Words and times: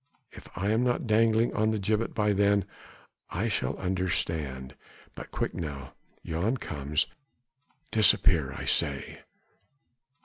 If 0.31 0.47
I 0.55 0.71
am 0.71 0.81
not 0.83 1.05
dangling 1.05 1.53
on 1.53 1.71
a 1.75 1.77
gibbet 1.77 2.15
by 2.15 2.33
then, 2.33 2.65
I 3.29 3.47
shall 3.47 3.77
understand. 3.77 4.73
But 5.13 5.29
quick 5.29 5.53
now! 5.53 5.93
Jan 6.25 6.57
comes! 6.57 7.05
Disappear 7.91 8.51
I 8.51 8.65
say!..." 8.65 9.19